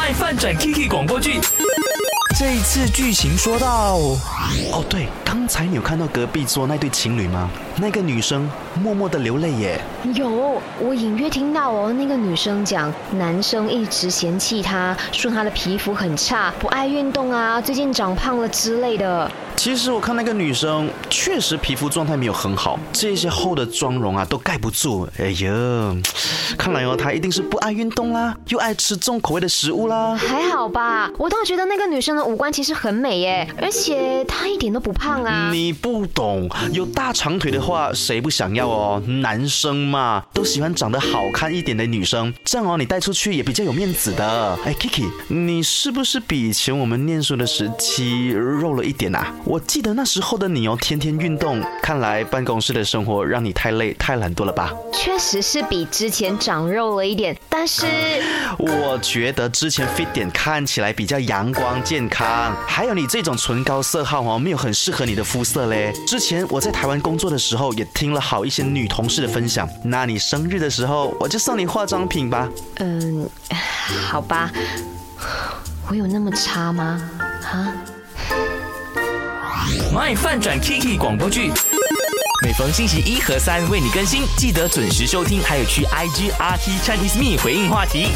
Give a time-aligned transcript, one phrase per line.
[0.00, 1.38] 爱饭转 Kiki 广播剧。
[2.40, 3.96] 这一次剧情说到，
[4.72, 7.50] 哦对，刚才你有看到隔壁桌那对情侣吗？
[7.76, 8.50] 那个女生
[8.82, 9.78] 默默的流泪耶。
[10.14, 19.30] 有，我隐约听到哦，那个女生讲，男生一直嫌弃她，说她的皮肤很差，不爱运动啊，最近长胖了之类的。
[19.56, 25.06] 其实我看那个女生确实皮肤状态没有很好，这些厚的妆容啊都盖不住。
[25.18, 25.94] 哎呀，
[26.56, 30.16] 看来哦，她一定是不爱运动啦，又爱吃重口味的食物啦。
[30.16, 35.50] 还好吧，我倒觉得那个女生的五官其实很美耶，而且她一点都不胖啊。
[35.50, 39.02] 你不懂，有大长腿的话，谁不想要哦？
[39.06, 44.56] 男生嘛，都喜欢长得好看一点的女生，这样哦，你带出去也比较有面子的。
[44.64, 49.34] 哎，Kiki，你是不是比以前我们念书的时期肉了一点啊？
[49.44, 54.72] 我记得那时候的你哦，天天运动，看来办公室的生活让你太累、太懒惰了吧？
[54.92, 57.86] 确实是比之前长肉了一点，但是
[58.58, 62.19] 我觉得之前 fit 点看起来比较阳光健康，
[62.66, 65.92] 还有你这种唇膏色号哦，没有很适合你的肤色嘞。
[66.06, 72.48] 之前我在台湾工作的时候，也听了好一些女同事的分享，那你生日的时候，我就送你化妆品吧。
[72.76, 73.28] 嗯，
[74.08, 74.50] 好吧，
[75.88, 77.00] 我有那么差吗？
[77.44, 77.72] 啊？
[79.92, 81.50] 卖饭转 Kiki 广播剧，
[82.44, 88.08] 每逢星期一和三为你更新，记得准时收听，还有去 IG RT Chinese Me 回应话题。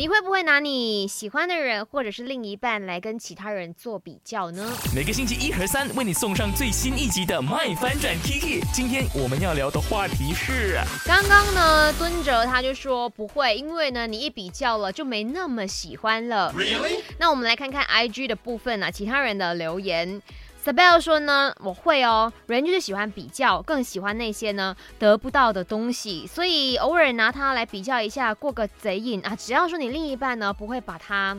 [0.00, 4.74] 你会不会拿你喜欢的人或者是另一半来跟其他人做比较呢？
[4.94, 8.62] 每个星期一和三为你送上最新一集的卖翻转 Kiki。
[8.72, 16.50] 今天我们要聊的话题是，刚刚呢，敦哲他就说不会，因为呢，你一比较了就没那么喜欢了。
[16.56, 17.02] Really？
[17.18, 20.22] 那我们来看看 IG 的部分啊，其他人的留言。
[20.64, 29.34] Sabel 说呢，我会哦，人就是喜欢比较，更喜欢那些呢得不到的东西，所以偶尔拿它来比较一下，过个贼瘾啊。
[29.34, 31.36] 只要说你另一半呢不会把它。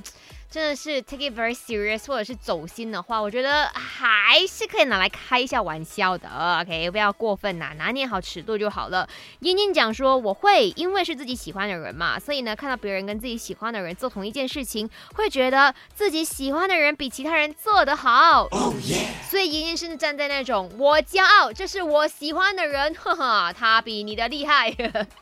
[0.51, 6.27] 真的是 take it very serious，或者是走心的话，我觉得还是可以拿来开一下玩笑的。
[6.59, 9.07] OK，不要过分呐，拿捏好尺度就好了。
[9.39, 18.49] 英英讲说，我会因为是自己喜欢的人嘛，所以呢，看到别人跟自己喜欢的人做同一件事情，会觉得自己喜欢的人比其他人做得好。
[19.29, 24.69] 所以英英是站在那种我骄傲，这是我喜欢的人，哈哈，他比你的厉害，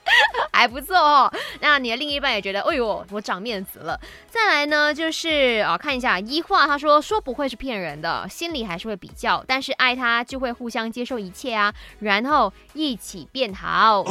[0.52, 1.32] 还不错哦。
[1.60, 4.00] 那你的另一半也觉得，哎呦，我长面子了。
[4.28, 5.19] 再来呢，就是。
[5.22, 14.02] 是啊，看一下一话，他说说不会是骗人的，心里还是会比较，但是爱他就会互相接受一切啊，然后一起变好。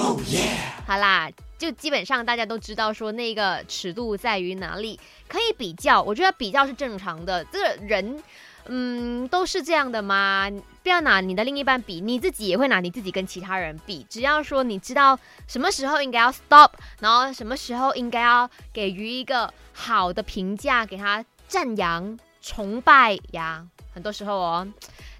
[0.86, 8.22] 好啦，就基本上大家都知道说那个尺度在于哪里，可以比较，我觉得比较是正常的，这个人。
[8.68, 10.48] 嗯，都是这样的吗？
[10.82, 14.06] 不要拿你的另一半比，你自己也会拿你自己跟其他人比。
[14.08, 16.70] 只要说你知道什么时候应该要 stop，
[17.00, 23.66] 然后什么时候应该要给予一个好的评价，给他赞扬、崇拜呀。
[23.92, 24.68] 很多时候哦，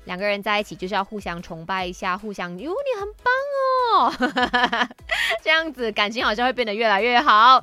[0.04, 3.32] 两个人在一起就是要互相崇拜一下，互相哟，你很棒
[3.90, 4.88] 哦，
[5.42, 7.62] 这样子感情好像会变得越来越好。